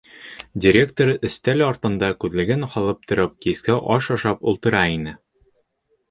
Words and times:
Директор 0.63 1.09
өҫтәл 1.27 1.59
артында, 1.65 2.07
күҙлеген 2.23 2.65
һалып 2.71 3.05
тороп, 3.11 3.35
киске 3.47 3.75
аш 3.97 4.07
ашап 4.17 4.41
ултыра 4.53 4.81
ине. 4.95 5.15